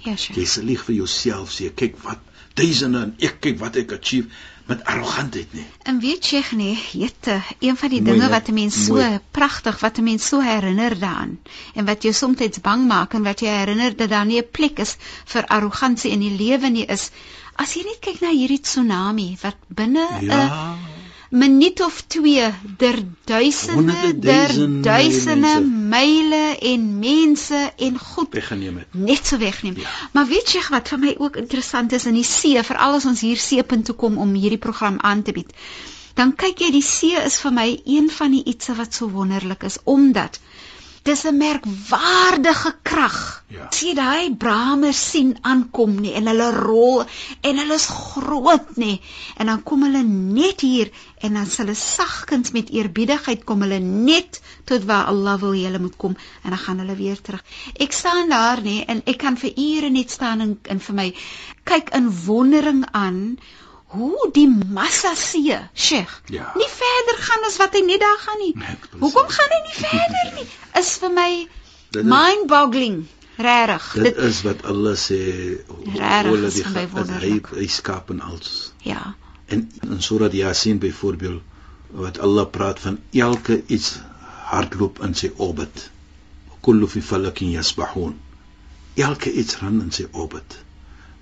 Ja, 0.00 0.16
Sheikh. 0.16 0.38
Jy 0.40 0.46
sal 0.48 0.68
lieg 0.70 0.84
vir 0.86 0.96
jouself 1.02 1.52
sê, 1.52 1.68
kyk 1.82 2.00
wat 2.06 2.22
duisende 2.56 3.02
en 3.06 3.12
ek 3.28 3.40
kyk 3.44 3.60
wat 3.60 3.76
ek 3.82 3.92
achieve 3.98 4.32
met 4.70 4.84
arrogantheid 4.84 5.52
nie. 5.56 5.64
En 5.90 5.98
weet 6.02 6.26
jy 6.32 6.42
nie, 6.56 6.74
jette, 6.92 7.40
een 7.58 7.76
van 7.76 7.88
die 7.92 8.00
Mooi, 8.02 8.12
dinge 8.12 8.28
wat 8.32 8.48
'n 8.48 8.54
mens 8.54 8.84
so 8.84 8.94
Mooi. 8.94 9.18
pragtig, 9.30 9.80
wat 9.80 9.98
'n 9.98 10.04
mens 10.04 10.26
so 10.26 10.40
herinner 10.40 10.98
daaraan 10.98 11.38
en 11.74 11.84
wat 11.84 12.02
jou 12.02 12.12
soms 12.14 12.60
bang 12.62 12.86
maak 12.88 13.14
en 13.14 13.22
wat 13.22 13.40
jy 13.40 13.48
herinner 13.48 13.96
dat 13.96 14.08
daar 14.08 14.26
nie 14.26 14.38
'n 14.40 14.50
plek 14.50 14.78
is 14.78 14.96
vir 15.26 15.46
arrogansie 15.46 16.10
in 16.10 16.20
die 16.20 16.36
lewe 16.36 16.68
nie 16.70 16.86
is 16.86 17.10
as 17.56 17.74
jy 17.74 17.82
net 17.84 17.98
kyk 18.00 18.20
na 18.20 18.30
hierdie 18.30 18.60
tsunami 18.60 19.36
wat 19.42 19.56
binne 19.68 20.06
'n 20.20 20.26
Ja. 20.26 20.76
minuut 21.30 21.80
of 21.80 22.02
twee 22.06 22.46
der 22.78 22.98
duisende 23.24 24.18
der 24.18 24.48
duisende 24.82 25.60
mense. 25.60 25.79
Myle 25.90 26.42
en 26.72 26.86
mense 26.98 27.60
en 27.88 27.98
goed 27.98 28.32
Weggeneem 28.38 28.76
het. 28.82 28.94
net 28.94 29.26
so 29.26 29.38
wegneem. 29.38 29.76
Ja. 29.76 29.88
Maar 30.12 30.26
weet 30.26 30.52
jy 30.54 30.62
wat 30.70 30.88
vir 30.92 30.98
my 30.98 31.14
ook 31.18 31.36
interessant 31.36 31.92
is 31.92 32.06
in 32.06 32.18
die 32.18 32.26
see, 32.26 32.62
veral 32.62 32.98
as 32.98 33.08
ons 33.10 33.20
hier 33.26 33.38
seepunt 33.38 33.84
toe 33.90 33.94
kom 33.94 34.18
om 34.18 34.34
hierdie 34.34 34.62
program 34.66 35.00
aan 35.00 35.22
te 35.22 35.32
bied. 35.32 35.52
Dan 36.14 36.34
kyk 36.36 36.58
jy 36.66 36.70
die 36.70 36.84
see 36.84 37.16
is 37.24 37.40
vir 37.40 37.52
my 37.52 37.68
een 37.84 38.10
van 38.10 38.34
die 38.34 38.44
ietsie 38.44 38.74
wat 38.74 38.94
so 38.94 39.10
wonderlik 39.10 39.62
is 39.68 39.78
omdat 39.84 40.40
Dis 41.02 41.24
'n 41.24 41.36
merkwaardige 41.36 42.76
krag. 42.82 43.39
Ja. 43.50 43.66
Sien 43.74 43.96
daai 43.98 44.30
Brahmers 44.38 44.98
sien 45.10 45.32
aankom 45.42 45.96
nie 45.98 46.12
en 46.14 46.30
hulle 46.30 46.50
rol 46.54 47.00
en 47.02 47.58
hulle 47.58 47.74
is 47.80 47.86
groot 47.90 48.76
nê 48.78 48.92
en 49.42 49.50
dan 49.50 49.64
kom 49.66 49.82
hulle 49.82 50.04
net 50.06 50.62
hier 50.62 50.92
en 51.18 51.34
dan 51.34 51.48
hulle 51.56 51.74
sagkens 51.74 52.52
met 52.54 52.70
eerbiedigheid 52.70 53.42
kom 53.48 53.64
hulle 53.66 53.80
net 53.82 54.38
tot 54.70 54.86
waar 54.86 55.10
Allah 55.10 55.34
wil 55.42 55.56
hê 55.58 55.64
hulle 55.66 55.82
moet 55.82 55.96
kom 55.98 56.14
en 56.44 56.54
dan 56.54 56.62
gaan 56.62 56.84
hulle 56.84 56.94
weer 57.00 57.18
terug. 57.18 57.42
Ek 57.74 57.90
staan 57.92 58.30
daar 58.30 58.62
nê 58.62 58.84
en 58.86 59.02
ek 59.10 59.18
kan 59.24 59.36
vir 59.42 59.50
ure 59.58 59.90
net 59.90 60.14
staan 60.14 60.46
en, 60.46 60.54
en 60.70 60.84
vir 60.86 60.98
my 61.02 61.08
kyk 61.66 61.90
in 61.98 62.06
wondering 62.26 62.84
aan 62.94 63.20
hoe 63.90 64.30
die 64.32 64.46
massa 64.46 65.16
see, 65.18 65.58
Sheikh, 65.74 66.12
Ja. 66.30 66.52
nie 66.54 66.68
verder 66.70 67.18
gaan 67.26 67.46
as 67.48 67.56
wat 67.58 67.74
hy 67.74 67.80
net 67.82 67.98
daar 68.00 68.20
gaan 68.22 68.38
nie. 68.38 68.52
Nee. 68.54 68.76
Hoekom 69.00 69.26
gaan 69.26 69.54
hy 69.56 69.62
nie 69.66 69.74
verder 69.74 70.34
nie? 70.38 70.46
Is 70.78 70.92
vir 71.02 71.10
my 71.10 71.30
mind-boggling, 72.06 73.08
regtig. 73.46 73.88
Dit 74.02 74.20
is 74.28 74.42
wat 74.46 74.64
Allah 74.72 74.96
sê 74.98 75.20
hulle 75.96 76.50
die 76.54 76.64
hy 77.24 77.34
hy 77.56 77.66
skaap 77.80 78.10
en 78.14 78.22
alles. 78.30 78.72
ja. 78.84 79.14
En 79.50 79.64
in 79.82 80.02
Surah 80.02 80.32
Yasin 80.32 80.78
byvoorbeeld 80.78 81.42
wat 82.02 82.18
Allah 82.22 82.46
praat 82.46 82.80
van 82.80 82.98
elke 83.10 83.62
iets 83.66 83.98
hardloop 84.50 85.00
in 85.02 85.14
sy 85.14 85.32
orbit. 85.36 85.90
Kullu 86.60 86.86
fi 86.86 87.02
falakin 87.02 87.50
yasbahun. 87.50 88.14
Elke 88.94 89.32
iets 89.32 89.58
ran 89.58 89.80
in 89.82 89.90
sy 89.90 90.06
orbit. 90.12 90.58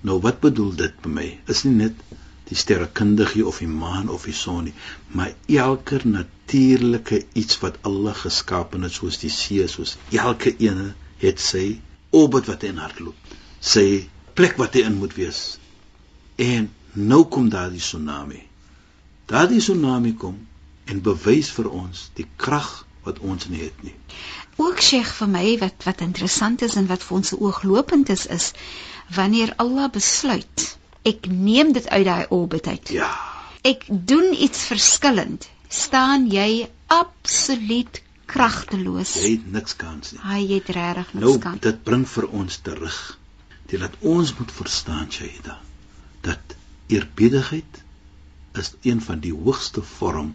Nou 0.01 0.19
wat 0.21 0.39
bedoel 0.45 0.75
dit 0.75 1.01
by 1.01 1.13
my? 1.15 1.27
Is 1.49 1.63
nie 1.65 1.73
net 1.79 2.05
die 2.49 2.57
sterrekundige 2.57 3.45
of 3.45 3.59
die 3.61 3.69
maan 3.69 4.09
of 4.09 4.25
die 4.25 4.33
son 4.33 4.63
nie, 4.67 4.73
maar 5.13 5.33
elke 5.47 5.99
natuurlike 6.03 7.23
iets 7.37 7.59
wat 7.63 7.77
Allah 7.89 8.15
geskaap 8.17 8.73
het 8.73 8.95
soos 8.95 9.19
die 9.21 9.29
see, 9.33 9.67
soos 9.67 9.97
elke 10.09 10.55
ene 10.57 10.93
het 11.21 11.41
sy 11.43 11.65
orbit 12.15 12.49
wat 12.49 12.63
hy 12.63 12.73
in 12.73 12.81
hardloop. 12.81 13.33
Sy 13.59 13.85
plek 14.37 14.57
wat 14.61 14.77
hy 14.77 14.85
in 14.87 14.99
moet 15.01 15.15
wees. 15.17 15.57
En 16.39 16.69
nou 16.93 17.23
kom 17.31 17.49
daardie 17.53 17.83
tsunami. 17.83 18.41
Daardie 19.29 19.61
tsunami 19.61 20.15
kom 20.17 20.37
en 20.89 21.01
bewys 21.05 21.51
vir 21.53 21.69
ons 21.69 22.09
die 22.17 22.27
krag 22.41 22.69
wat 23.05 23.19
ons 23.19 23.47
nie 23.49 23.61
het 23.61 23.83
nie. 23.85 23.95
Ook 24.59 24.81
Sheikh 24.83 25.11
vir 25.21 25.29
my 25.31 25.45
wat 25.61 25.85
wat 25.87 26.01
interessant 26.03 26.63
is 26.65 26.75
en 26.79 26.89
wat 26.89 27.03
vir 27.05 27.19
ons 27.19 27.31
se 27.31 27.37
ooglopend 27.39 28.09
is 28.15 28.25
is 28.25 28.51
wanneer 29.15 29.53
Allah 29.63 29.87
besluit 29.91 30.65
ek 31.07 31.29
neem 31.31 31.71
dit 31.73 31.87
uit 31.87 32.05
daai 32.05 32.25
orbit 32.35 32.67
uit. 32.67 32.91
Ja. 32.95 33.09
Ek 33.61 33.85
doen 33.87 34.33
iets 34.33 34.65
verskillend. 34.67 35.47
Staan 35.69 36.27
jy 36.31 36.67
absoluut 36.87 38.01
kragteloos. 38.29 39.13
Jy 39.23 39.31
het 39.37 39.47
niks 39.55 39.75
kans 39.79 40.11
nie. 40.15 40.21
Hy 40.23 40.41
het 40.53 40.69
regtig 40.75 41.13
niks 41.13 41.25
Nou 41.25 41.37
kan. 41.45 41.57
dit 41.65 41.83
bring 41.83 42.05
vir 42.07 42.27
ons 42.41 42.57
terug. 42.67 42.97
Dit 43.69 43.79
laat 43.83 43.95
ons 44.01 44.33
moet 44.39 44.51
verstaan 44.61 45.11
Shaida 45.11 45.57
dat 46.25 46.55
eerbiedigheid 46.87 47.83
is 48.59 48.73
een 48.81 49.01
van 49.01 49.19
die 49.23 49.33
hoogste 49.33 49.81
vorm 49.95 50.33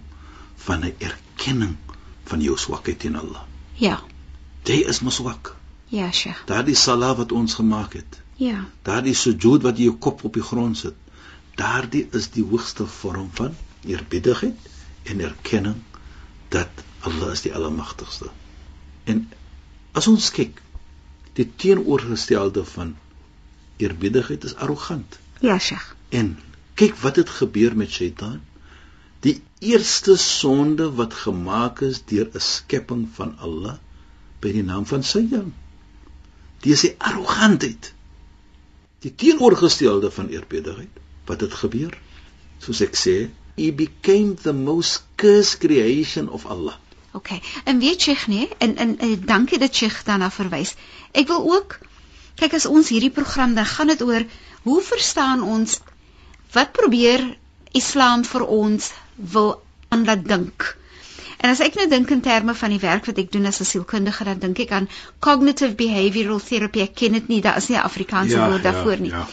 van 0.66 0.84
'n 0.84 0.94
erkenning 0.98 1.76
van 2.24 2.40
jou 2.40 2.56
swakheid 2.58 2.98
teen 2.98 3.16
Allah. 3.16 3.42
Ja. 3.74 4.00
Jy 4.64 4.78
is 4.88 5.00
mos 5.00 5.14
swak. 5.14 5.56
Ja, 5.88 6.10
Sheikh. 6.12 6.44
Daardie 6.46 6.74
salat 6.74 7.16
wat 7.16 7.32
ons 7.32 7.54
gemaak 7.54 7.92
het, 7.92 8.20
Ja. 8.36 8.64
daardie 8.82 9.14
sujud 9.14 9.62
wat 9.62 9.76
jy 9.78 9.84
jou 9.84 9.96
kop 9.98 10.24
op 10.24 10.32
die 10.34 10.42
grond 10.42 10.76
sit, 10.78 10.94
daardie 11.54 12.08
is 12.12 12.30
die 12.30 12.42
hoogste 12.44 12.86
vorm 12.86 13.28
van 13.32 13.54
eerbiedigheid 13.84 14.56
en 15.04 15.20
erkenning 15.20 15.76
dat 16.48 16.68
Allah 17.04 17.32
is 17.36 17.42
die 17.44 17.52
Almagtigste. 17.54 18.30
En 19.04 19.26
as 19.92 20.08
ons 20.08 20.30
kyk, 20.34 20.60
die 21.36 21.46
teenoorgestelde 21.60 22.64
van 22.64 22.94
eerbiedigheid 23.82 24.44
is 24.48 24.54
arrogant. 24.54 25.18
Ja, 25.44 25.58
Sheikh. 25.58 25.94
En 26.08 26.36
kyk 26.80 26.96
wat 27.02 27.16
het 27.20 27.30
gebeur 27.30 27.76
met 27.76 27.90
Satan. 27.90 28.40
Die 29.26 29.42
eerste 29.58 30.16
sonde 30.20 30.90
wat 31.00 31.14
gemaak 31.24 31.80
is 31.80 32.00
deur 32.04 32.30
'n 32.32 32.40
skepping 32.40 33.08
van 33.18 33.36
Allah 33.38 33.76
by 34.40 34.52
die 34.52 34.62
naam 34.62 34.86
van 34.86 35.02
Satan. 35.02 35.52
Dis 36.60 36.80
die 36.86 36.94
arrogantheid. 36.98 37.92
Die 39.04 39.14
teenoorgestelde 39.14 40.10
van 40.10 40.28
eerbiedigheid. 40.28 41.00
Wat 41.24 41.40
het 41.40 41.54
gebeur? 41.54 41.98
Soos 42.58 42.80
ek 42.80 42.96
sê, 42.96 43.16
he 43.56 43.72
became 43.72 44.34
the 44.34 44.52
most 44.52 45.04
cursed 45.16 45.58
creation 45.58 46.28
of 46.28 46.46
Allah. 46.46 46.78
OK. 47.14 47.30
En 47.64 47.78
weet 47.78 48.00
Sheikh 48.02 48.26
nee, 48.26 48.48
en, 48.58 48.76
en 48.76 48.96
dankie 49.26 49.58
dat 49.58 49.74
Sheikh 49.74 50.02
daarna 50.04 50.30
verwys. 50.34 50.74
Ek 51.12 51.28
wil 51.30 51.44
ook 51.56 51.78
kyk 52.40 52.56
as 52.58 52.66
ons 52.66 52.88
hierdie 52.90 53.12
program 53.14 53.54
dan 53.54 53.66
gaan 53.70 53.92
dit 53.92 54.02
oor 54.02 54.24
hoe 54.66 54.80
verstaan 54.82 55.42
ons 55.42 55.78
wat 56.56 56.72
probeer 56.74 57.22
Islam 57.72 58.24
vir 58.26 58.46
ons 58.46 58.90
wil 59.34 59.52
aan 59.94 60.04
laat 60.08 60.24
dink. 60.26 60.76
En 61.38 61.50
as 61.52 61.60
ek 61.60 61.74
nou 61.78 61.86
dink 61.90 62.10
in 62.14 62.22
terme 62.24 62.54
van 62.56 62.72
die 62.72 62.80
werk 62.82 63.06
wat 63.10 63.18
ek 63.20 63.30
doen 63.32 63.46
as 63.46 63.60
'n 63.60 63.68
sielkundige, 63.70 64.24
dan 64.24 64.38
dink 64.38 64.58
ek 64.64 64.70
aan 64.72 64.88
cognitive 65.20 65.74
behavioral 65.74 66.40
therapy. 66.40 66.80
Ek 66.80 66.94
ken 66.94 67.12
dit 67.12 67.28
nie, 67.28 67.40
daar 67.40 67.56
is 67.56 67.68
nie 67.68 67.76
'n 67.76 67.86
Afrikaanse 67.90 68.36
Ja, 68.36 68.48
woord 68.48 68.64
ja, 68.64 68.70
daarvoor 68.72 69.00
nie. 69.00 69.10
ja. 69.10 69.26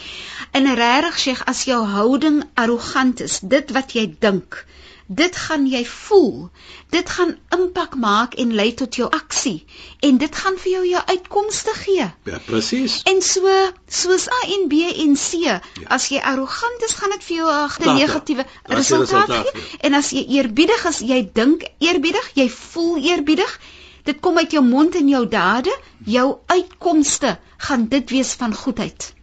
En 0.52 0.74
regtig 0.74 1.18
sê 1.18 1.42
as 1.46 1.64
jou 1.64 1.86
houding 1.86 2.42
arrogant 2.54 3.20
is, 3.20 3.40
dit 3.40 3.70
wat 3.70 3.92
jy 3.92 4.14
dink, 4.18 4.66
dit 5.06 5.36
gaan 5.36 5.66
jy 5.66 5.82
voel. 5.86 6.50
Dit 6.90 7.10
gaan 7.10 7.34
impak 7.56 7.94
maak 7.96 8.34
en 8.34 8.54
lei 8.54 8.74
tot 8.74 8.94
jou 8.96 9.08
aksie 9.10 9.64
en 10.00 10.18
dit 10.18 10.36
gaan 10.36 10.56
vir 10.58 10.72
jou 10.72 10.82
jou 10.88 11.02
uitkomste 11.06 11.74
gee. 11.74 12.06
Ja, 12.24 12.40
presies. 12.46 13.00
En 13.08 13.22
so 13.22 13.48
soos 13.88 14.28
A 14.28 14.40
en 14.56 14.68
B 14.68 14.80
en 15.04 15.16
C, 15.16 15.42
ja. 15.44 15.60
as 15.86 16.08
jy 16.08 16.20
arrogant 16.20 16.82
is, 16.88 16.94
gaan 16.94 17.10
dit 17.10 17.24
vir 17.24 17.36
jou 17.36 17.50
'n 17.50 17.68
Resultate. 17.68 17.98
negatiewe 18.00 18.46
resultaat 18.62 19.30
gee. 19.30 19.62
En 19.80 19.94
as 19.94 20.10
jy 20.10 20.24
eerbiedig 20.38 20.84
is, 20.84 20.98
jy 20.98 21.30
dink 21.32 21.64
eerbiedig, 21.78 22.30
jy 22.34 22.48
voel 22.50 22.96
eerbiedig, 22.96 23.60
dit 24.04 24.20
kom 24.20 24.38
uit 24.38 24.50
jou 24.50 24.64
mond 24.64 24.94
en 24.94 25.08
jou 25.08 25.28
dade, 25.28 25.78
jou 26.04 26.38
uitkomste 26.46 27.38
gaan 27.56 27.88
dit 27.88 28.10
wees 28.10 28.32
van 28.32 28.54
goedheid. 28.54 29.14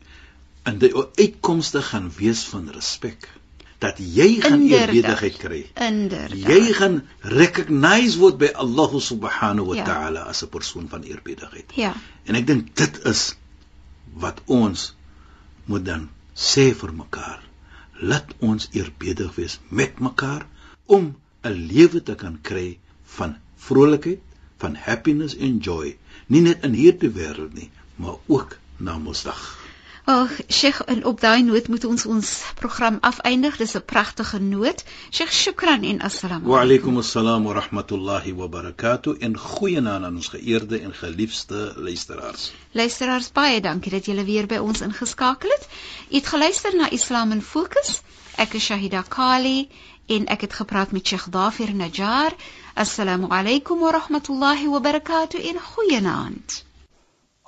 En 0.63 0.77
die 0.77 0.93
uitkomste 0.95 1.81
gaan 1.81 2.11
wees 2.17 2.43
van 2.43 2.69
respek. 2.69 3.38
Dat 3.79 3.99
jy 4.03 4.41
gaan 4.43 4.65
eerbiedigheid 4.67 5.37
kry. 5.39 5.71
Inderdaad. 5.79 6.47
Jy 6.51 6.73
gaan 6.73 7.01
recognise 7.21 8.19
word 8.19 8.37
by 8.37 8.51
Allah 8.53 8.99
subhanahu 8.99 9.71
wa 9.71 9.75
Ja. 9.75 9.83
ta'ala 9.83 10.25
as 10.27 10.43
'n 10.43 10.49
persoon 10.49 10.89
van 10.89 11.03
eerbiedigheid. 11.03 11.71
Ja. 11.75 11.93
En 12.23 12.35
ek 12.35 12.47
dink 12.47 12.75
dit 12.75 12.99
is 13.05 13.35
wat 14.13 14.41
ons 14.45 14.95
moet 15.65 15.85
dan 15.85 16.09
sê 16.35 16.73
vir 16.75 16.93
mekaar. 16.93 17.41
Laat 18.01 18.33
ons 18.39 18.67
eerbiedig 18.71 19.35
wees 19.35 19.59
met 19.69 19.99
mekaar 19.99 20.45
om 20.85 21.15
'n 21.43 21.51
lewe 21.71 22.03
te 22.03 22.15
kan 22.15 22.39
kry 22.41 22.77
van 23.03 23.37
vrolikheid, 23.55 24.19
van 24.57 24.75
happiness 24.75 25.35
en 25.35 25.57
joy, 25.57 25.97
nie 26.27 26.41
net 26.41 26.63
in 26.63 26.73
hierdie 26.73 27.09
wêreld 27.09 27.53
nie, 27.53 27.69
maar 27.95 28.15
ook 28.27 28.57
na 28.77 28.97
Mosdag. 28.97 29.58
Ag, 30.05 30.31
Sheikh, 30.47 30.79
en 30.85 31.05
op 31.05 31.21
daai 31.21 31.43
noot 31.43 31.67
moet 31.67 31.85
ons 31.85 32.05
ons 32.05 32.29
program 32.55 32.97
afeindig. 33.01 33.57
Dis 33.57 33.75
'n 33.75 33.85
pragtige 33.85 34.39
noot. 34.39 34.83
Sheikh, 35.09 35.31
shukran 35.31 35.83
en 35.83 35.99
assalamu 35.99 36.47
Wa 36.47 36.61
alaykum 36.61 36.97
assalam 36.97 37.43
wa 37.43 37.53
rahmatullahi 37.53 38.33
wa 38.33 38.47
barakatuh 38.47 39.17
en 39.19 39.37
goeienaand 39.37 40.05
aan 40.05 40.15
ons 40.15 40.27
geëerde 40.27 40.79
en 40.79 40.93
geliefde 40.93 41.73
luisteraars. 41.75 42.51
Luisteraars, 42.71 43.31
baie 43.31 43.61
dankie 43.61 43.91
dat 43.91 44.05
julle 44.05 44.23
weer 44.23 44.45
by 44.45 44.57
ons 44.57 44.81
ingeskakel 44.81 45.49
het. 45.49 45.67
U 46.09 46.15
het 46.15 46.27
geluister 46.27 46.75
na 46.75 46.89
Islam 46.89 47.31
in 47.31 47.41
Fokus. 47.41 48.01
Ek 48.35 48.53
is 48.53 48.63
Shahida 48.63 49.03
Kali 49.07 49.69
en 50.05 50.25
ek 50.25 50.41
het 50.41 50.53
gepraat 50.53 50.91
met 50.91 51.07
Sheikh 51.07 51.29
Dafir 51.29 51.75
Najjar. 51.75 52.33
Assalamu 52.73 53.27
alaykum 53.29 53.79
wa 53.79 53.91
rahmatullahi 53.91 54.67
wa 54.67 54.79
barakatuh 54.79 55.45
en 55.49 55.59
goeienaand. 55.59 56.68